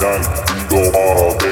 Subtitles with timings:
[0.00, 1.47] night, we go all day.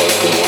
[0.00, 0.39] Fuck